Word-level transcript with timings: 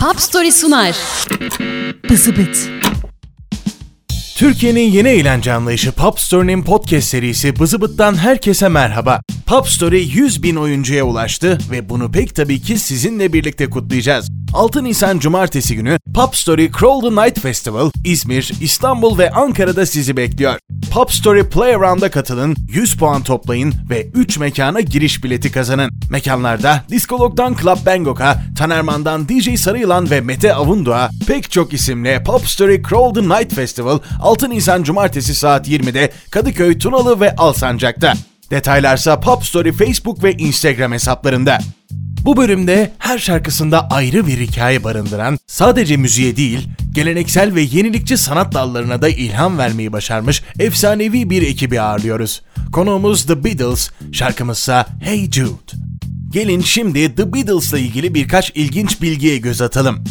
Pop 0.00 0.20
Story 0.20 0.52
sunar. 0.52 0.96
Bızıbıt. 2.10 2.68
Türkiye'nin 4.36 4.90
yeni 4.90 5.08
eğlence 5.08 5.52
anlayışı 5.52 5.92
Pop 5.92 6.20
Story'nin 6.20 6.62
podcast 6.62 7.08
serisi 7.08 7.58
Bızıbıt'tan 7.58 8.14
herkese 8.14 8.68
merhaba. 8.68 9.20
Pop 9.46 9.68
Story 9.68 10.02
100 10.02 10.42
bin 10.42 10.56
oyuncuya 10.56 11.04
ulaştı 11.04 11.58
ve 11.70 11.88
bunu 11.88 12.12
pek 12.12 12.34
tabii 12.34 12.60
ki 12.60 12.78
sizinle 12.78 13.32
birlikte 13.32 13.70
kutlayacağız. 13.70 14.28
6 14.54 14.84
Nisan 14.84 15.18
Cumartesi 15.18 15.76
günü 15.76 15.98
Pop 16.14 16.36
Story 16.36 16.70
Crawl 16.80 17.08
the 17.08 17.24
Night 17.24 17.40
Festival 17.40 17.90
İzmir, 18.04 18.52
İstanbul 18.60 19.18
ve 19.18 19.30
Ankara'da 19.30 19.86
sizi 19.86 20.16
bekliyor. 20.16 20.58
Pop 20.92 21.12
Story 21.12 21.48
Playaround'a 21.48 22.10
katılın, 22.10 22.56
100 22.68 22.96
puan 22.96 23.22
toplayın 23.22 23.74
ve 23.90 24.06
3 24.14 24.38
mekana 24.38 24.80
giriş 24.80 25.24
bileti 25.24 25.52
kazanın. 25.52 25.90
Mekanlarda 26.10 26.84
Diskolog'dan 26.90 27.56
Club 27.62 27.86
Bangkok'a, 27.86 28.42
Tanerman'dan 28.58 29.28
DJ 29.28 29.60
Sarıyılan 29.60 30.10
ve 30.10 30.20
Mete 30.20 30.54
Avundu'a 30.54 31.10
pek 31.26 31.50
çok 31.50 31.72
isimle 31.72 32.22
Pop 32.22 32.46
Story 32.46 32.82
Crawl 32.82 33.20
the 33.20 33.22
Night 33.22 33.54
Festival 33.54 33.98
6 34.20 34.50
Nisan 34.50 34.82
Cumartesi 34.82 35.34
saat 35.34 35.68
20'de 35.68 36.12
Kadıköy, 36.30 36.78
Tunalı 36.78 37.20
ve 37.20 37.36
Alsancak'ta. 37.36 38.14
Detaylarsa 38.50 39.20
Pop 39.20 39.44
Story 39.44 39.72
Facebook 39.72 40.24
ve 40.24 40.32
Instagram 40.32 40.92
hesaplarında. 40.92 41.58
Bu 42.24 42.36
bölümde 42.36 42.92
her 42.98 43.18
şarkısında 43.18 43.88
ayrı 43.90 44.26
bir 44.26 44.40
hikaye 44.40 44.84
barındıran, 44.84 45.38
sadece 45.46 45.96
müziğe 45.96 46.36
değil, 46.36 46.68
geleneksel 46.94 47.54
ve 47.54 47.62
yenilikçi 47.62 48.16
sanat 48.16 48.54
dallarına 48.54 49.02
da 49.02 49.08
ilham 49.08 49.58
vermeyi 49.58 49.92
başarmış 49.92 50.42
efsanevi 50.58 51.30
bir 51.30 51.42
ekibi 51.42 51.80
ağırlıyoruz. 51.80 52.42
Konuğumuz 52.72 53.26
The 53.26 53.44
Beatles, 53.44 53.90
şarkımızsa 54.12 54.86
Hey 55.00 55.30
Jude. 55.30 55.72
Gelin 56.30 56.60
şimdi 56.60 57.14
The 57.14 57.32
Beatles'la 57.32 57.78
ilgili 57.78 58.14
birkaç 58.14 58.50
ilginç 58.54 59.02
bilgiye 59.02 59.38
göz 59.38 59.62
atalım. 59.62 60.04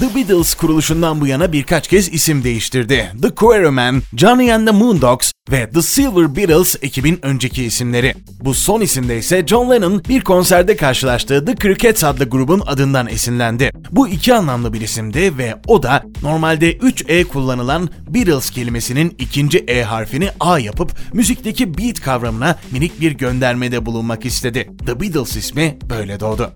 The 0.00 0.14
Beatles 0.14 0.54
kuruluşundan 0.54 1.20
bu 1.20 1.26
yana 1.26 1.52
birkaç 1.52 1.88
kez 1.88 2.12
isim 2.12 2.44
değiştirdi. 2.44 3.12
The 3.22 3.34
Quarrymen, 3.34 4.02
Johnny 4.16 4.52
and 4.52 4.66
the 4.66 4.72
Moondogs 4.72 5.32
ve 5.50 5.70
The 5.70 5.82
Silver 5.82 6.36
Beatles 6.36 6.76
ekibin 6.82 7.18
önceki 7.22 7.64
isimleri. 7.64 8.14
Bu 8.40 8.54
son 8.54 8.80
isimde 8.80 9.18
ise 9.18 9.46
John 9.46 9.70
Lennon 9.70 10.02
bir 10.08 10.20
konserde 10.20 10.76
karşılaştığı 10.76 11.44
The 11.44 11.56
Crickets 11.56 12.04
adlı 12.04 12.24
grubun 12.24 12.62
adından 12.66 13.08
esinlendi. 13.08 13.70
Bu 13.90 14.08
iki 14.08 14.34
anlamlı 14.34 14.72
bir 14.72 14.80
isimdi 14.80 15.38
ve 15.38 15.54
o 15.66 15.82
da 15.82 16.02
normalde 16.22 16.76
3E 16.76 17.24
kullanılan 17.24 17.90
Beatles 18.08 18.50
kelimesinin 18.50 19.14
ikinci 19.18 19.58
E 19.58 19.82
harfini 19.82 20.30
A 20.40 20.58
yapıp 20.58 20.92
müzikteki 21.12 21.78
beat 21.78 22.00
kavramına 22.00 22.58
minik 22.70 23.00
bir 23.00 23.12
göndermede 23.12 23.86
bulunmak 23.86 24.26
istedi. 24.26 24.70
The 24.86 25.00
Beatles 25.00 25.36
ismi 25.36 25.78
böyle 25.90 26.20
doğdu. 26.20 26.52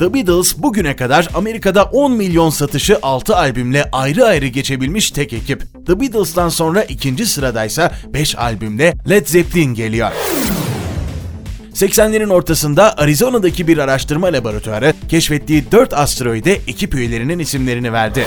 The 0.00 0.14
Beatles 0.14 0.58
bugüne 0.58 0.96
kadar 0.96 1.28
Amerika'da 1.34 1.84
10 1.84 2.12
milyon 2.12 2.50
satışı 2.50 2.98
6 3.02 3.36
albümle 3.36 3.88
ayrı 3.92 4.24
ayrı 4.24 4.46
geçebilmiş 4.46 5.10
tek 5.10 5.32
ekip. 5.32 5.62
The 5.86 6.00
Beatles'tan 6.00 6.48
sonra 6.48 6.82
ikinci 6.82 7.26
sıradaysa 7.26 7.92
5 8.14 8.38
albümle 8.38 8.94
Led 9.08 9.26
Zeppelin 9.26 9.74
geliyor. 9.74 10.12
80'lerin 11.74 12.32
ortasında 12.32 12.98
Arizona'daki 12.98 13.68
bir 13.68 13.78
araştırma 13.78 14.26
laboratuvarı 14.26 14.94
keşfettiği 15.08 15.72
4 15.72 15.94
asteroide 15.94 16.52
ekip 16.52 16.94
üyelerinin 16.94 17.38
isimlerini 17.38 17.92
verdi. 17.92 18.24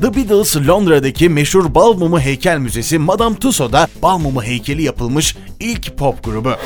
The 0.00 0.16
Beatles 0.16 0.56
Londra'daki 0.56 1.28
meşhur 1.28 1.74
bal 1.74 1.94
mumu 1.94 2.20
heykel 2.20 2.58
müzesi 2.58 2.98
Madame 2.98 3.36
Tussauds'da 3.36 3.88
bal 4.02 4.18
mumu 4.18 4.42
heykeli 4.42 4.82
yapılmış 4.82 5.36
ilk 5.60 5.96
pop 5.96 6.24
grubu. 6.24 6.56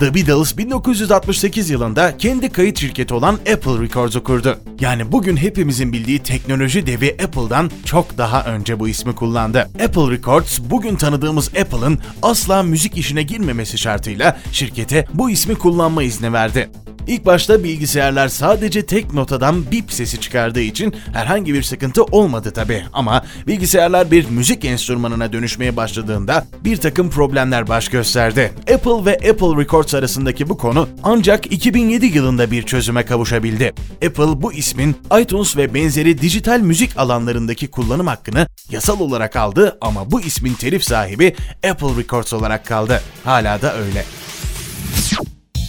The 0.00 0.14
Beatles 0.14 0.56
1968 0.58 1.70
yılında 1.70 2.16
kendi 2.16 2.52
kayıt 2.52 2.78
şirketi 2.78 3.14
olan 3.14 3.34
Apple 3.34 3.82
Records'u 3.82 4.24
kurdu. 4.24 4.58
Yani 4.80 5.12
bugün 5.12 5.36
hepimizin 5.36 5.92
bildiği 5.92 6.18
teknoloji 6.18 6.86
devi 6.86 7.16
Apple'dan 7.24 7.70
çok 7.84 8.18
daha 8.18 8.44
önce 8.44 8.80
bu 8.80 8.88
ismi 8.88 9.14
kullandı. 9.14 9.58
Apple 9.58 10.10
Records 10.10 10.60
bugün 10.70 10.96
tanıdığımız 10.96 11.48
Apple'ın 11.48 11.98
asla 12.22 12.62
müzik 12.62 12.96
işine 12.96 13.22
girmemesi 13.22 13.78
şartıyla 13.78 14.38
şirkete 14.52 15.06
bu 15.14 15.30
ismi 15.30 15.54
kullanma 15.54 16.02
izni 16.02 16.32
verdi. 16.32 16.70
İlk 17.06 17.26
başta 17.26 17.64
bilgisayarlar 17.64 18.28
sadece 18.28 18.86
tek 18.86 19.14
notadan 19.14 19.70
bip 19.70 19.92
sesi 19.92 20.20
çıkardığı 20.20 20.60
için 20.60 20.94
herhangi 21.12 21.54
bir 21.54 21.62
sıkıntı 21.62 22.04
olmadı 22.04 22.50
tabi. 22.50 22.84
Ama 22.92 23.24
bilgisayarlar 23.46 24.10
bir 24.10 24.30
müzik 24.30 24.64
enstrümanına 24.64 25.32
dönüşmeye 25.32 25.76
başladığında 25.76 26.46
bir 26.64 26.76
takım 26.76 27.10
problemler 27.10 27.68
baş 27.68 27.88
gösterdi. 27.88 28.52
Apple 28.74 29.04
ve 29.04 29.30
Apple 29.30 29.62
Records 29.62 29.94
arasındaki 29.94 30.48
bu 30.48 30.58
konu 30.58 30.88
ancak 31.02 31.52
2007 31.52 32.06
yılında 32.06 32.50
bir 32.50 32.62
çözüme 32.62 33.04
kavuşabildi. 33.04 33.72
Apple 34.06 34.42
bu 34.42 34.52
ismin 34.52 34.96
iTunes 35.20 35.56
ve 35.56 35.74
benzeri 35.74 36.22
dijital 36.22 36.60
müzik 36.60 36.98
alanlarındaki 36.98 37.68
kullanım 37.68 38.06
hakkını 38.06 38.46
yasal 38.70 39.00
olarak 39.00 39.36
aldı 39.36 39.78
ama 39.80 40.10
bu 40.10 40.20
ismin 40.20 40.54
telif 40.54 40.84
sahibi 40.84 41.36
Apple 41.70 42.02
Records 42.02 42.32
olarak 42.32 42.66
kaldı. 42.66 43.02
Hala 43.24 43.62
da 43.62 43.76
öyle. 43.76 44.04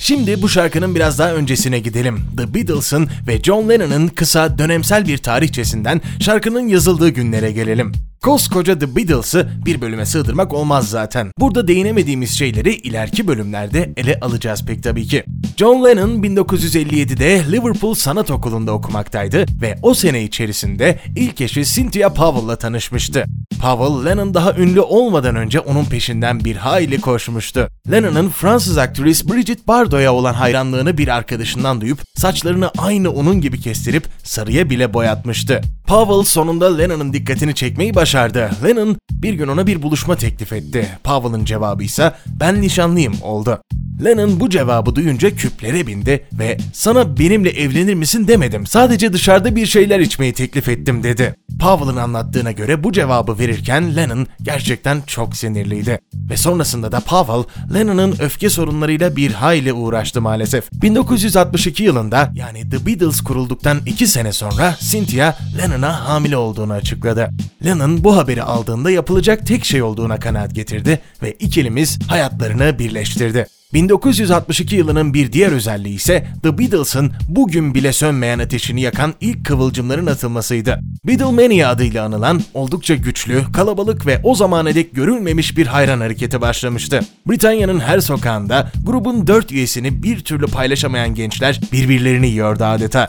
Şimdi 0.09 0.42
bu 0.42 0.50
şarkının 0.50 0.96
biraz 0.96 1.20
daha 1.20 1.34
öncesine 1.34 1.80
gidelim. 1.80 2.22
The 2.38 2.53
Beatles'ın 2.53 3.09
ve 3.28 3.42
John 3.44 3.70
Lennon'ın 3.70 4.08
kısa 4.08 4.58
dönemsel 4.58 5.08
bir 5.08 5.18
tarihçesinden 5.18 6.02
şarkının 6.20 6.68
yazıldığı 6.68 7.09
günlere 7.09 7.52
gelelim. 7.52 7.92
Koskoca 8.22 8.80
The 8.80 8.96
Beatles'ı 8.96 9.50
bir 9.66 9.81
bölüme 9.81 10.06
sığdırmak 10.06 10.53
olmaz 10.53 10.90
zaten. 10.90 11.31
Burada 11.40 11.68
değinemediğimiz 11.68 12.38
şeyleri 12.38 12.74
ileriki 12.74 13.28
bölümlerde 13.28 13.94
ele 13.97 14.20
alacağız 14.20 14.66
pek 14.66 14.84
tabii 14.84 15.08
ki. 15.08 15.24
John 15.58 15.86
Lennon 15.86 16.24
1957'de 16.24 17.52
Liverpool 17.52 17.94
Sanat 17.94 18.31
Okulu'nda 18.31 18.72
okumaktaydı 18.72 19.46
ve 19.62 19.76
o 19.81 19.94
sene 19.94 20.24
içerisinde 20.24 21.00
ilk 21.16 21.41
eşi 21.41 21.66
Cynthia 21.66 22.14
Powell'la 22.14 22.56
tanışmıştı. 22.56 23.26
Powell, 23.59 24.06
Lennon 24.06 24.34
daha 24.34 24.53
ünlü 24.53 24.81
olmadan 24.81 25.36
önce 25.36 25.59
onun 25.59 25.86
peşinden 25.86 26.46
bir 26.46 26.56
hayli 26.56 27.02
koşmuştu. 27.02 27.68
Lennon'ın 27.92 28.30
Fransız 28.30 28.78
aktris 28.78 29.30
Brigitte 29.30 29.68
Bardot'a 29.68 30.14
olan 30.14 30.34
hayranlığını 30.34 30.97
bir 30.97 31.08
arkadaşından 31.08 31.81
duyup 31.81 32.00
saçlarını 32.16 32.72
aynı 32.78 33.12
onun 33.12 33.42
gibi 33.42 33.59
kestirip 33.59 34.08
sarıya 34.24 34.70
bile 34.70 34.94
boyatmıştı. 34.94 35.62
Powell 35.88 36.24
sonunda 36.24 36.78
Lennon'ın 36.78 37.14
dikkatini 37.14 37.56
çekmeyi 37.56 37.96
başardı. 37.96 38.50
Lennon 38.64 38.97
bir 39.12 39.34
gün 39.34 39.47
ona 39.47 39.68
bir 39.68 39.81
buluşma 39.81 40.16
teklif 40.16 40.53
etti. 40.53 40.90
Powell'ın 41.03 41.46
cevabı 41.46 41.84
ise 41.84 42.14
ben 42.28 42.62
nişanlıyım 42.62 43.16
oldu. 43.22 43.59
Lennon 44.03 44.39
bu 44.39 44.49
cevabı 44.49 44.95
duyunca 44.95 45.35
küplere 45.35 45.87
bindi 45.87 46.25
ve 46.33 46.57
sana 46.73 47.17
benimle 47.17 47.49
evlenir 47.49 47.93
misin 47.93 48.27
demedim. 48.27 48.65
Sadece 48.65 49.13
dışarıda 49.13 49.55
bir 49.55 49.65
şeyler 49.65 49.99
içmeyi 49.99 50.33
teklif 50.33 50.69
ettim 50.69 51.03
dedi. 51.03 51.35
Powell'ın 51.59 51.97
anlattığına 51.97 52.51
göre 52.51 52.83
bu 52.83 52.91
cevabı 52.91 53.39
verirken 53.39 53.95
Lennon 53.95 54.27
gerçekten 54.41 55.01
çok 55.07 55.35
sinirliydi. 55.35 55.99
Ve 56.29 56.37
sonrasında 56.37 56.91
da 56.91 56.99
Powell, 56.99 57.43
Lennon'ın 57.73 58.15
öfke 58.19 58.49
sorunlarıyla 58.49 59.15
bir 59.15 59.31
hayli 59.31 59.73
uğraştı 59.73 60.21
maalesef. 60.21 60.71
1962 60.73 61.83
yılında 61.83 62.31
yani 62.35 62.69
The 62.69 62.85
Beatles 62.85 63.21
kurulduktan 63.21 63.77
2 63.85 64.07
sene 64.07 64.33
sonra 64.33 64.75
Cynthia 64.79 65.35
Lennon'a 65.57 66.09
hamile 66.09 66.37
olduğunu 66.37 66.73
açıkladı. 66.73 67.29
Lennon 67.66 68.03
bu 68.03 68.17
haberi 68.17 68.43
aldığında 68.43 68.91
yapılacak 68.91 69.47
tek 69.47 69.66
şey 69.66 69.81
olduğuna 69.81 70.19
kanaat 70.19 70.55
getirdi 70.55 70.99
ve 71.23 71.31
ikilimiz 71.31 71.99
hayatlarını 72.07 72.79
birleştirdi. 72.79 73.59
1962 73.74 74.75
yılının 74.75 75.13
bir 75.13 75.31
diğer 75.31 75.52
özelliği 75.52 75.96
ise 75.96 76.28
The 76.44 76.57
Beatles'ın 76.57 77.12
bugün 77.28 77.74
bile 77.74 77.94
sönmeyen 77.94 78.40
ateşini 78.40 78.81
yakan 78.81 79.13
ilk 79.22 79.46
kıvılcımların 79.46 80.06
atılmasıydı. 80.06 80.80
Beatlemania 81.07 81.69
adıyla 81.69 82.06
anılan 82.06 82.41
oldukça 82.53 82.96
güçlü, 82.96 83.44
kalabalık 83.53 84.06
ve 84.06 84.19
o 84.24 84.35
zamana 84.35 84.75
dek 84.75 84.96
görülmemiş 84.96 85.58
bir 85.58 85.68
hayran 85.68 86.00
hareketi 86.00 86.41
başlamıştı. 86.41 87.00
Britanya'nın 87.29 87.79
her 87.79 88.00
sokağında 88.00 88.72
grubun 88.85 89.28
dört 89.28 89.52
üyesini 89.52 90.03
bir 90.03 90.19
türlü 90.19 90.47
paylaşamayan 90.47 91.16
gençler 91.16 91.59
birbirlerini 91.72 92.28
yiyordu 92.28 92.64
adeta. 92.64 93.08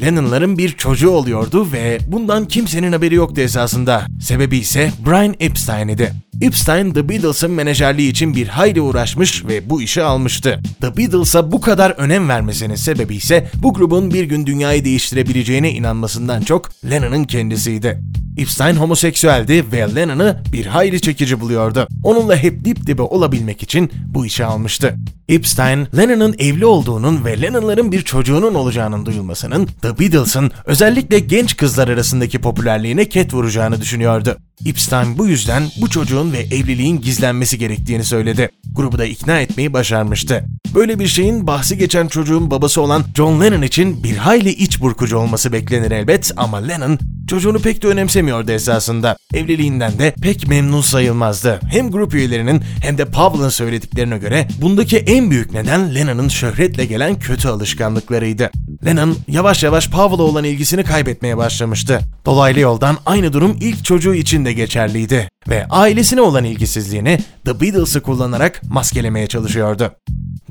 Lennon'ların 0.00 0.58
bir 0.58 0.68
çocuğu 0.68 1.10
oluyordu 1.10 1.72
ve 1.72 1.98
bundan 2.06 2.44
kimsenin 2.44 2.92
haberi 2.92 3.14
yoktu 3.14 3.40
esasında. 3.40 4.06
Sebebi 4.20 4.56
ise 4.56 4.90
Brian 5.06 5.34
Epstein 5.40 5.88
idi. 5.88 6.12
Epstein, 6.40 6.92
The 6.92 7.08
Beatles'ın 7.08 7.50
menajerliği 7.50 8.10
için 8.10 8.36
bir 8.36 8.48
hayli 8.48 8.80
uğraşmış 8.80 9.44
ve 9.44 9.70
bu 9.70 9.82
işi 9.82 10.02
almıştı. 10.02 10.60
The 10.80 10.96
Beatles'a 10.96 11.52
bu 11.52 11.60
kadar 11.60 11.90
önem 11.90 12.28
vermesinin 12.28 12.74
sebebi 12.74 13.14
ise 13.14 13.50
bu 13.54 13.74
grubun 13.74 14.10
bir 14.14 14.24
gün 14.24 14.46
dünyayı 14.46 14.84
değiştirebileceğine 14.84 15.70
inanmasından 15.72 16.42
çok 16.42 16.70
Lennon'ın 16.90 17.24
kendisiydi. 17.24 18.00
Epstein 18.36 18.74
homoseksüeldi 18.74 19.64
ve 19.72 19.94
Lennon'ı 19.94 20.42
bir 20.52 20.66
hayli 20.66 21.00
çekici 21.00 21.40
buluyordu. 21.40 21.88
Onunla 22.04 22.36
hep 22.36 22.64
dip 22.64 22.86
dibe 22.86 23.02
olabilmek 23.02 23.62
için 23.62 23.90
bu 24.06 24.26
işe 24.26 24.44
almıştı. 24.44 24.94
Epstein, 25.28 25.86
Lennon'ın 25.96 26.34
evli 26.38 26.66
olduğunun 26.66 27.24
ve 27.24 27.42
Lennon'ların 27.42 27.92
bir 27.92 28.02
çocuğunun 28.02 28.54
olacağının 28.54 29.06
duyulmasının 29.06 29.68
The 29.82 29.98
Beatles'ın 29.98 30.50
özellikle 30.64 31.18
genç 31.18 31.56
kızlar 31.56 31.88
arasındaki 31.88 32.38
popülerliğine 32.38 33.08
ket 33.08 33.34
vuracağını 33.34 33.80
düşünüyordu. 33.80 34.36
Epstein 34.66 35.18
bu 35.18 35.26
yüzden 35.26 35.62
bu 35.80 35.90
çocuğun 35.90 36.32
ve 36.32 36.38
evliliğin 36.38 37.00
gizlenmesi 37.00 37.58
gerektiğini 37.58 38.04
söyledi. 38.04 38.50
Grubu 38.74 38.98
da 38.98 39.04
ikna 39.04 39.40
etmeyi 39.40 39.72
başarmıştı. 39.72 40.44
Böyle 40.74 40.98
bir 40.98 41.06
şeyin 41.06 41.46
bahsi 41.46 41.78
geçen 41.78 42.08
çocuğun 42.08 42.50
babası 42.50 42.82
olan 42.82 43.04
John 43.16 43.40
Lennon 43.40 43.62
için 43.62 44.04
bir 44.04 44.16
hayli 44.16 44.50
iç 44.50 44.80
burkucu 44.80 45.18
olması 45.18 45.52
beklenir 45.52 45.90
elbet 45.90 46.32
ama 46.36 46.56
Lennon 46.56 46.98
çocuğunu 47.28 47.58
pek 47.58 47.82
de 47.82 47.86
önemsemiyordu 47.86 48.52
esasında. 48.52 49.16
Evliliğinden 49.34 49.98
de 49.98 50.14
pek 50.22 50.48
memnun 50.48 50.80
sayılmazdı. 50.80 51.60
Hem 51.70 51.90
grup 51.90 52.14
üyelerinin 52.14 52.62
hem 52.82 52.98
de 52.98 53.04
Pavl'ın 53.04 53.48
söylediklerine 53.48 54.18
göre 54.18 54.48
bundaki 54.60 54.98
en 54.98 55.30
büyük 55.30 55.52
neden 55.52 55.94
Lennon'ın 55.94 56.28
şöhretle 56.28 56.84
gelen 56.84 57.18
kötü 57.18 57.48
alışkanlıklarıydı. 57.48 58.50
Lennon 58.84 59.16
yavaş 59.28 59.62
yavaş 59.62 59.90
Pavl'a 59.90 60.22
olan 60.22 60.44
ilgisini 60.44 60.84
kaybetmeye 60.84 61.36
başlamıştı. 61.36 62.00
Dolaylı 62.26 62.60
yoldan 62.60 62.96
aynı 63.06 63.32
durum 63.32 63.56
ilk 63.60 63.84
çocuğu 63.84 64.14
için 64.14 64.44
de 64.44 64.52
geçerliydi 64.52 65.28
ve 65.48 65.66
ailesine 65.70 66.20
olan 66.20 66.44
ilgisizliğini 66.44 67.18
The 67.44 67.60
Beatles'ı 67.60 68.00
kullanarak 68.02 68.62
maskelemeye 68.70 69.26
çalışıyordu. 69.26 69.92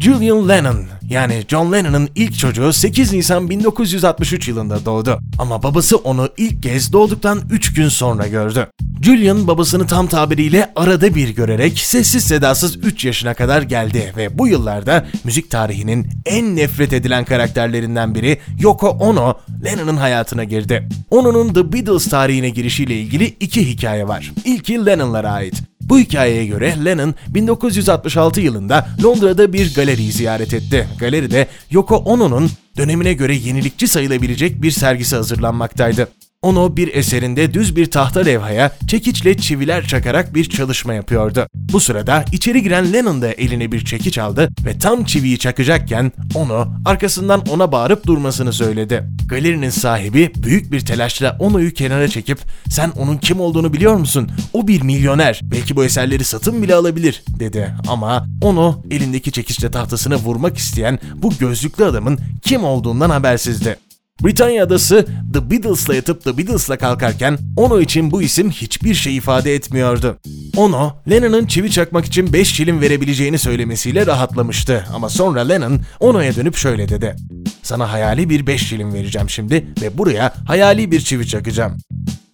Julian 0.02 0.50
Lennon 0.50 0.86
yani 1.10 1.44
John 1.48 1.72
Lennon'ın 1.72 2.10
ilk 2.16 2.40
çocuğu 2.40 2.74
8 2.74 3.14
Nisan 3.14 3.50
1963 3.50 4.48
yılında 4.48 4.86
doğdu. 4.86 5.20
Ama 5.40 5.64
babası 5.64 5.98
onu 5.98 6.30
ilk 6.38 6.64
kez 6.64 6.94
doğduktan 6.94 7.42
3 7.52 7.74
gün 7.74 7.90
sonra 7.90 8.28
gördü. 8.28 8.68
Julian 9.02 9.48
babasını 9.48 9.88
tam 9.88 10.08
tabiriyle 10.08 10.72
arada 10.76 11.16
bir 11.16 11.30
görerek 11.30 11.80
sessiz 11.80 12.24
sedasız 12.24 12.78
3 12.78 13.06
yaşına 13.06 13.34
kadar 13.34 13.62
geldi 13.62 14.14
ve 14.18 14.38
bu 14.38 14.48
yıllarda 14.48 15.06
müzik 15.24 15.50
tarihinin 15.50 16.08
en 16.26 16.56
nefret 16.56 16.94
edilen 16.94 17.26
karakterlerinden 17.26 18.16
biri 18.16 18.38
Yoko 18.60 18.90
Ono, 18.90 19.38
Lennon'ın 19.64 19.98
hayatına 19.98 20.44
girdi. 20.44 20.90
Ono'nun 21.10 21.54
The 21.54 21.74
Beatles 21.74 22.10
tarihine 22.10 22.50
girişiyle 22.50 23.00
ilgili 23.00 23.26
iki 23.26 23.70
hikaye 23.70 24.08
var. 24.08 24.32
İlki 24.46 24.86
Lennon'lara 24.86 25.32
ait. 25.32 25.71
Bu 25.92 26.00
hikayeye 26.00 26.46
göre 26.46 26.86
Lennon 26.86 27.16
1966 27.28 28.42
yılında 28.42 28.88
Londra'da 29.04 29.54
bir 29.54 29.76
galeriyi 29.76 30.12
ziyaret 30.12 30.54
etti. 30.54 30.88
Galeride 31.00 31.48
Yoko 31.72 31.96
Ono'nun 31.96 32.50
dönemine 32.78 33.14
göre 33.14 33.36
yenilikçi 33.36 33.88
sayılabilecek 33.88 34.62
bir 34.62 34.72
sergisi 34.72 35.16
hazırlanmaktaydı. 35.16 36.08
Ono 36.44 36.78
bir 36.78 36.94
eserinde 36.94 37.54
düz 37.54 37.76
bir 37.76 37.92
tahta 37.92 38.20
levhaya 38.20 38.72
çekiçle 38.88 39.38
çiviler 39.38 39.88
çakarak 39.88 40.36
bir 40.36 40.50
çalışma 40.50 40.94
yapıyordu. 40.94 41.48
Bu 41.56 41.80
sırada 41.80 42.26
içeri 42.32 42.64
giren 42.64 42.94
Lennon 42.94 43.22
da 43.22 43.32
eline 43.32 43.72
bir 43.72 43.86
çekiç 43.86 44.18
aldı 44.18 44.50
ve 44.66 44.80
tam 44.80 45.04
çiviyi 45.04 45.40
çakacakken 45.40 46.12
Ono 46.36 46.68
arkasından 46.86 47.44
ona 47.50 47.72
bağırıp 47.72 48.08
durmasını 48.08 48.54
söyledi. 48.54 49.04
Galerinin 49.30 49.70
sahibi 49.70 50.32
büyük 50.36 50.72
bir 50.72 50.80
telaşla 50.80 51.38
Ono'yu 51.40 51.74
kenara 51.74 52.08
çekip 52.08 52.40
sen 52.70 52.90
onun 52.90 53.18
kim 53.18 53.40
olduğunu 53.40 53.74
biliyor 53.74 53.96
musun? 53.96 54.32
O 54.54 54.68
bir 54.68 54.82
milyoner. 54.82 55.40
Belki 55.44 55.76
bu 55.76 55.86
eserleri 55.86 56.24
satın 56.24 56.64
bile 56.64 56.76
alabilir 56.76 57.24
dedi. 57.40 57.76
Ama 57.88 58.28
Ono 58.42 58.84
elindeki 58.92 59.32
çekiçle 59.32 59.72
tahtasını 59.72 60.16
vurmak 60.16 60.58
isteyen 60.58 61.00
bu 61.16 61.34
gözlüklü 61.40 61.86
adamın 61.86 62.20
kim 62.42 62.64
olduğundan 62.64 63.10
habersizdi. 63.10 63.91
Britanya 64.24 64.64
adası 64.64 65.06
The 65.34 65.52
Beatles'la 65.52 65.96
yatıp 65.96 66.24
The 66.24 66.38
Beatles'la 66.38 66.78
kalkarken 66.78 67.38
Ono 67.58 67.80
için 67.80 68.12
bu 68.12 68.22
isim 68.22 68.52
hiçbir 68.52 68.94
şey 68.94 69.18
ifade 69.18 69.56
etmiyordu. 69.56 70.18
Ono, 70.58 71.02
Lennon'ın 71.10 71.46
çivi 71.46 71.72
çakmak 71.72 72.06
için 72.06 72.34
5 72.34 72.54
şilin 72.54 72.82
verebileceğini 72.82 73.40
söylemesiyle 73.40 74.06
rahatlamıştı 74.06 74.86
ama 74.94 75.10
sonra 75.10 75.42
Lennon 75.42 75.80
Ono'ya 76.00 76.36
dönüp 76.36 76.56
şöyle 76.56 76.90
dedi. 76.90 77.16
Sana 77.64 77.92
hayali 77.92 78.30
bir 78.30 78.48
5 78.48 78.68
şilin 78.68 78.94
vereceğim 78.94 79.30
şimdi 79.30 79.68
ve 79.82 79.98
buraya 79.98 80.34
hayali 80.48 80.92
bir 80.92 81.02
çivi 81.02 81.28
çakacağım. 81.28 81.78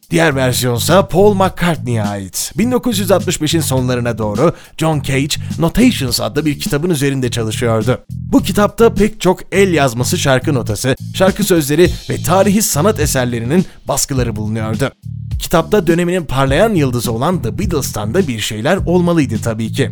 Diğer 0.10 0.36
versiyonsa 0.36 1.08
Paul 1.08 1.34
McCartney'e 1.34 2.04
ait. 2.04 2.52
1965'in 2.58 3.62
sonlarına 3.62 4.18
doğru 4.18 4.54
John 4.78 5.02
Cage 5.02 5.36
Notations 5.60 6.22
adlı 6.22 6.46
bir 6.46 6.60
kitabın 6.60 6.90
üzerinde 6.90 7.32
çalışıyordu. 7.32 8.06
Bu 8.32 8.44
kitapta 8.44 8.94
pek 8.94 9.22
çok 9.22 9.40
el 9.52 9.74
yazması 9.74 10.18
şarkı 10.18 10.54
notası, 10.54 10.96
şarkı 11.14 11.44
sözleri 11.44 11.90
ve 12.10 12.24
tarihi 12.24 12.62
sanat 12.62 13.00
eserlerinin 13.00 13.66
baskıları 13.88 14.36
bulunuyordu. 14.36 14.92
Kitapta 15.40 15.88
döneminin 15.88 16.26
parlayan 16.26 16.74
yıldızı 16.74 17.12
olan 17.12 17.42
The 17.42 17.60
Beatles'tan 17.60 18.14
da 18.14 18.28
bir 18.28 18.40
şeyler 18.40 18.78
olmalıydı 18.86 19.42
tabii 19.42 19.72
ki. 19.72 19.92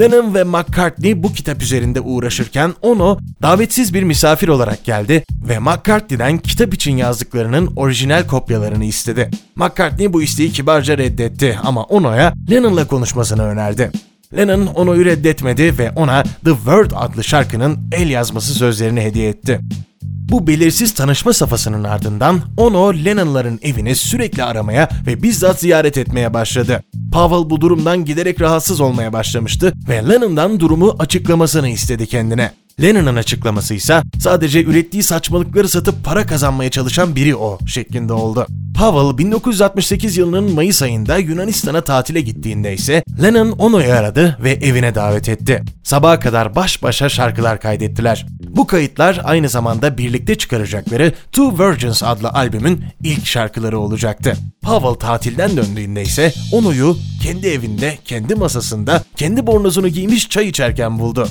Lennon 0.00 0.34
ve 0.34 0.44
McCartney 0.44 1.22
bu 1.22 1.32
kitap 1.32 1.62
üzerinde 1.62 2.00
uğraşırken 2.00 2.74
onu 2.82 3.18
davetsiz 3.42 3.94
bir 3.94 4.02
misafir 4.02 4.48
olarak 4.48 4.84
geldi 4.84 5.24
ve 5.48 5.58
McCartney'den 5.58 6.38
kitap 6.38 6.74
için 6.74 6.96
yazdıklarının 6.96 7.72
orijinal 7.76 8.26
kopyalarını 8.26 8.84
istedi. 8.84 9.30
McCartney 9.56 10.12
bu 10.12 10.22
isteği 10.22 10.52
kibarca 10.52 10.98
reddetti 10.98 11.58
ama 11.62 11.84
Ono'ya 11.84 12.32
Lennon'la 12.50 12.86
konuşmasını 12.86 13.42
önerdi. 13.42 13.90
Lennon 14.36 14.66
onu 14.66 15.04
reddetmedi 15.04 15.78
ve 15.78 15.90
ona 15.90 16.22
The 16.22 16.54
Word 16.54 16.90
adlı 16.94 17.24
şarkının 17.24 17.78
el 17.92 18.10
yazması 18.10 18.54
sözlerini 18.54 19.00
hediye 19.00 19.28
etti. 19.28 19.60
Bu 20.02 20.46
belirsiz 20.46 20.94
tanışma 20.94 21.32
safhasının 21.32 21.84
ardından 21.84 22.40
Ono 22.56 22.94
Lennon'ların 22.94 23.58
evini 23.62 23.94
sürekli 23.96 24.44
aramaya 24.44 24.88
ve 25.06 25.22
bizzat 25.22 25.60
ziyaret 25.60 25.98
etmeye 25.98 26.34
başladı. 26.34 26.82
Pavel 27.12 27.50
bu 27.50 27.60
durumdan 27.60 28.04
giderek 28.04 28.40
rahatsız 28.40 28.80
olmaya 28.80 29.12
başlamıştı 29.12 29.72
ve 29.88 30.08
Lennon'dan 30.08 30.60
durumu 30.60 30.96
açıklamasını 30.98 31.68
istedi 31.68 32.06
kendine. 32.06 32.50
Lennon'ın 32.82 33.16
açıklaması 33.16 33.74
ise 33.74 34.02
sadece 34.18 34.64
ürettiği 34.64 35.02
saçmalıkları 35.02 35.68
satıp 35.68 36.04
para 36.04 36.26
kazanmaya 36.26 36.70
çalışan 36.70 37.16
biri 37.16 37.36
o 37.36 37.58
şeklinde 37.66 38.12
oldu. 38.12 38.46
Pavel 38.76 39.18
1968 39.18 40.16
yılının 40.16 40.52
Mayıs 40.54 40.82
ayında 40.82 41.16
Yunanistan'a 41.16 41.80
tatile 41.80 42.20
gittiğinde 42.20 42.74
ise 42.74 43.02
Lennon 43.22 43.50
Ono'yu 43.50 43.92
aradı 43.92 44.38
ve 44.40 44.50
evine 44.50 44.94
davet 44.94 45.28
etti. 45.28 45.62
Sabaha 45.82 46.20
kadar 46.20 46.56
baş 46.56 46.82
başa 46.82 47.08
şarkılar 47.08 47.60
kaydettiler. 47.60 48.26
Bu 48.56 48.66
kayıtlar 48.66 49.20
aynı 49.24 49.48
zamanda 49.48 49.98
birlikte 49.98 50.34
çıkaracakları 50.34 51.12
Two 51.32 51.58
Virgins 51.58 52.02
adlı 52.02 52.28
albümün 52.28 52.84
ilk 53.02 53.26
şarkıları 53.26 53.78
olacaktı. 53.78 54.36
Pavel 54.62 54.94
tatilden 54.94 55.56
döndüğünde 55.56 56.02
ise 56.02 56.32
Ono'yu 56.52 56.96
kendi 57.22 57.48
evinde, 57.48 57.98
kendi 58.04 58.34
masasında, 58.34 59.04
kendi 59.16 59.46
bornozunu 59.46 59.88
giymiş 59.88 60.28
çay 60.28 60.48
içerken 60.48 60.98
buldu. 60.98 61.28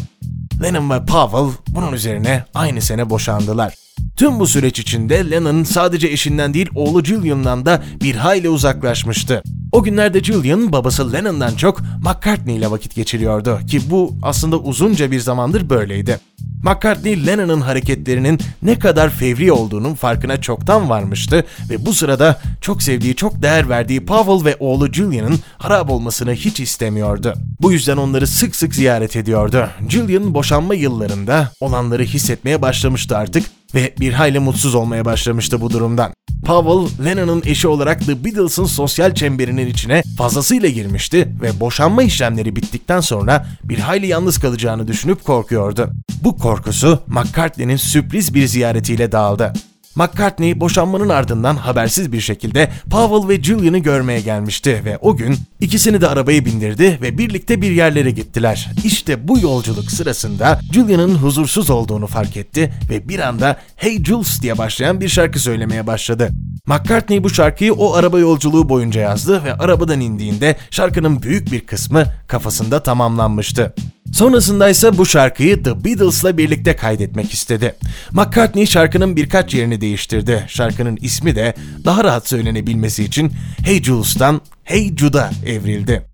Lennon 0.64 0.90
ve 0.90 1.06
Pavel 1.06 1.52
bunun 1.68 1.94
üzerine 1.94 2.46
aynı 2.54 2.82
sene 2.82 3.10
boşandılar. 3.10 3.74
Tüm 4.16 4.40
bu 4.40 4.48
süreç 4.48 4.80
içinde 4.80 5.32
Lennon 5.32 5.64
sadece 5.64 6.08
eşinden 6.08 6.54
değil 6.54 6.70
oğlu 6.76 7.04
Julian'dan 7.04 7.66
da 7.66 7.84
bir 8.02 8.16
hayli 8.16 8.50
uzaklaşmıştı. 8.50 9.44
O 9.72 9.84
günlerde 9.84 10.24
Julian 10.24 10.72
babası 10.72 11.14
Lennon'dan 11.14 11.56
çok 11.56 11.82
McCartney 11.82 12.56
ile 12.56 12.72
vakit 12.72 12.96
geçiriyordu 12.96 13.60
ki 13.68 13.82
bu 13.90 14.16
aslında 14.24 14.58
uzunca 14.58 15.12
bir 15.12 15.20
zamandır 15.20 15.70
böyleydi. 15.70 16.20
McCartney 16.66 17.28
Lennon'ın 17.28 17.62
hareketlerinin 17.62 18.40
ne 18.62 18.80
kadar 18.80 19.10
fevri 19.10 19.52
olduğunun 19.52 19.94
farkına 19.94 20.42
çoktan 20.42 20.90
varmıştı 20.90 21.46
ve 21.70 21.86
bu 21.86 21.94
sırada 21.94 22.42
çok 22.62 22.84
sevdiği, 22.84 23.16
çok 23.16 23.42
değer 23.42 23.70
verdiği 23.70 24.06
Pavel 24.06 24.46
ve 24.46 24.56
oğlu 24.60 24.94
Julian'ın 24.94 25.40
harap 25.58 25.90
olmasını 25.90 26.34
hiç 26.34 26.60
istemiyordu. 26.60 27.34
Bu 27.62 27.72
yüzden 27.72 27.98
onları 27.98 28.28
sık 28.28 28.56
sık 28.56 28.76
ziyaret 28.76 29.16
ediyordu. 29.16 29.70
Julian 29.90 30.34
boşanma 30.34 30.76
yıllarında 30.76 31.52
olanları 31.60 32.04
hissetmeye 32.04 32.62
başlamıştı 32.62 33.18
artık 33.18 33.46
ve 33.76 33.94
bir 34.00 34.14
hayli 34.14 34.40
mutsuz 34.40 34.76
olmaya 34.76 35.06
başlamıştı 35.06 35.62
bu 35.62 35.70
durumdan. 35.70 36.14
Powell, 36.46 37.06
Lennon'ın 37.06 37.44
eşi 37.46 37.68
olarak 37.68 38.06
The 38.06 38.26
Beatles'ın 38.26 38.66
sosyal 38.66 39.16
çemberinin 39.16 39.68
içine 39.68 40.04
fazlasıyla 40.18 40.70
girmişti 40.70 41.28
ve 41.42 41.60
boşanma 41.60 42.04
işlemleri 42.04 42.56
bittikten 42.56 43.00
sonra 43.00 43.46
bir 43.64 43.80
hayli 43.80 44.08
yalnız 44.08 44.40
kalacağını 44.40 44.88
düşünüp 44.88 45.24
korkuyordu. 45.24 45.90
Bu 46.24 46.38
korkusu 46.38 47.00
McCartney'nin 47.08 47.76
sürpriz 47.76 48.34
bir 48.34 48.48
ziyaretiyle 48.48 49.12
dağıldı. 49.12 49.54
McCartney 49.96 50.60
boşanmanın 50.60 51.10
ardından 51.10 51.56
habersiz 51.56 52.12
bir 52.12 52.22
şekilde 52.22 52.72
Powell 52.90 53.30
ve 53.30 53.44
Julian'ı 53.44 53.78
görmeye 53.78 54.22
gelmişti 54.22 54.82
ve 54.86 54.98
o 54.98 55.16
gün 55.16 55.38
ikisini 55.62 56.02
de 56.02 56.08
arabaya 56.08 56.46
bindirdi 56.46 57.00
ve 57.02 57.18
birlikte 57.18 57.62
bir 57.62 57.72
yerlere 57.72 58.12
gittiler. 58.12 58.70
İşte 58.84 59.28
bu 59.28 59.40
yolculuk 59.40 59.92
sırasında 59.92 60.60
Julian'ın 60.72 61.16
huzursuz 61.16 61.70
olduğunu 61.70 62.08
fark 62.08 62.38
etti 62.38 62.74
ve 62.90 63.10
bir 63.10 63.20
anda 63.20 63.58
Hey 63.76 64.04
Jules 64.04 64.42
diye 64.42 64.58
başlayan 64.58 65.02
bir 65.02 65.10
şarkı 65.10 65.40
söylemeye 65.40 65.88
başladı. 65.88 66.30
McCartney 66.68 67.24
bu 67.24 67.30
şarkıyı 67.30 67.74
o 67.74 67.94
araba 67.94 68.20
yolculuğu 68.20 68.70
boyunca 68.70 69.02
yazdı 69.02 69.44
ve 69.44 69.54
arabadan 69.54 70.00
indiğinde 70.00 70.56
şarkının 70.72 71.22
büyük 71.22 71.52
bir 71.52 71.60
kısmı 71.60 72.04
kafasında 72.28 72.84
tamamlanmıştı. 72.84 73.74
Sonrasında 74.16 74.70
ise 74.70 74.98
bu 74.98 75.06
şarkıyı 75.06 75.64
The 75.64 75.86
Beatles'la 75.86 76.38
birlikte 76.38 76.76
kaydetmek 76.76 77.34
istedi. 77.34 77.76
McCartney 78.12 78.66
şarkının 78.66 79.16
birkaç 79.16 79.54
yerini 79.54 79.82
değiştirdi. 79.82 80.46
Şarkının 80.48 80.98
ismi 81.02 81.36
de 81.36 81.54
daha 81.86 82.04
rahat 82.04 82.28
söylenebilmesi 82.28 83.04
için 83.04 83.32
Hey 83.64 83.84
Jules'tan 83.84 84.42
Hey 84.64 84.96
Jude'a 84.96 85.30
evrildi. 85.46 86.06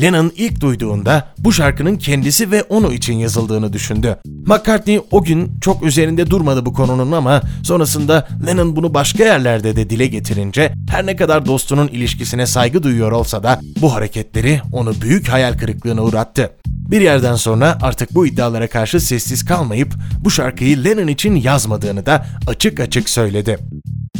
Lennon 0.00 0.32
ilk 0.36 0.60
duyduğunda 0.60 1.28
bu 1.38 1.52
şarkının 1.52 1.96
kendisi 1.96 2.50
ve 2.50 2.62
onu 2.62 2.92
için 2.92 3.14
yazıldığını 3.14 3.72
düşündü. 3.72 4.16
McCartney 4.46 5.00
o 5.10 5.22
gün 5.22 5.52
çok 5.60 5.82
üzerinde 5.82 6.30
durmadı 6.30 6.66
bu 6.66 6.72
konunun 6.72 7.12
ama 7.12 7.42
sonrasında 7.62 8.28
Lennon 8.46 8.76
bunu 8.76 8.94
başka 8.94 9.24
yerlerde 9.24 9.76
de 9.76 9.90
dile 9.90 10.06
getirince 10.06 10.72
her 10.90 11.06
ne 11.06 11.16
kadar 11.16 11.46
dostunun 11.46 11.88
ilişkisine 11.88 12.46
saygı 12.46 12.82
duyuyor 12.82 13.12
olsa 13.12 13.42
da 13.42 13.60
bu 13.80 13.94
hareketleri 13.94 14.60
onu 14.72 15.00
büyük 15.00 15.28
hayal 15.28 15.58
kırıklığına 15.58 16.02
uğrattı. 16.02 16.50
Bir 16.90 17.00
yerden 17.00 17.34
sonra 17.34 17.78
artık 17.82 18.14
bu 18.14 18.26
iddialara 18.26 18.66
karşı 18.66 19.00
sessiz 19.00 19.44
kalmayıp 19.44 19.94
bu 20.18 20.30
şarkıyı 20.30 20.84
Lennon 20.84 21.06
için 21.06 21.34
yazmadığını 21.34 22.06
da 22.06 22.26
açık 22.46 22.80
açık 22.80 23.08
söyledi. 23.08 23.58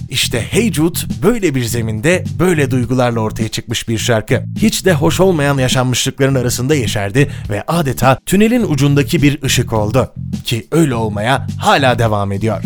İşte 0.09 0.41
Hey 0.41 0.73
Jude 0.73 0.99
böyle 1.23 1.55
bir 1.55 1.65
zeminde 1.65 2.25
böyle 2.39 2.71
duygularla 2.71 3.21
ortaya 3.21 3.49
çıkmış 3.49 3.89
bir 3.89 3.99
şarkı. 3.99 4.45
Hiç 4.59 4.85
de 4.85 4.93
hoş 4.93 5.21
olmayan 5.21 5.59
yaşanmışlıkların 5.59 6.35
arasında 6.35 6.75
yeşerdi 6.75 7.31
ve 7.51 7.63
adeta 7.63 8.19
tünelin 8.27 8.63
ucundaki 8.63 9.23
bir 9.23 9.43
ışık 9.43 9.73
oldu. 9.73 10.13
Ki 10.45 10.67
öyle 10.73 10.95
olmaya 10.95 11.47
hala 11.59 11.99
devam 11.99 12.33
ediyor. 12.33 12.63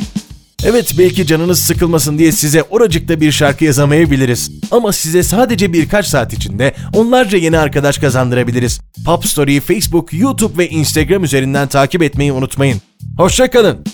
Evet 0.66 0.94
belki 0.98 1.26
canınız 1.26 1.60
sıkılmasın 1.60 2.18
diye 2.18 2.32
size 2.32 2.62
oracıkta 2.62 3.20
bir 3.20 3.32
şarkı 3.32 3.64
yazamayabiliriz. 3.64 4.50
Ama 4.70 4.92
size 4.92 5.22
sadece 5.22 5.72
birkaç 5.72 6.06
saat 6.06 6.32
içinde 6.32 6.74
onlarca 6.92 7.38
yeni 7.38 7.58
arkadaş 7.58 7.98
kazandırabiliriz. 7.98 8.80
Pop 9.06 9.26
Story'yi 9.26 9.60
Facebook, 9.60 10.12
YouTube 10.12 10.58
ve 10.58 10.68
Instagram 10.68 11.24
üzerinden 11.24 11.68
takip 11.68 12.02
etmeyi 12.02 12.32
unutmayın. 12.32 12.80
Hoşçakalın. 13.16 13.84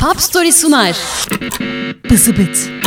Pop 0.00 0.20
Story 0.20 0.52
sunar. 0.52 0.96
Bızıbıt. 2.10 2.85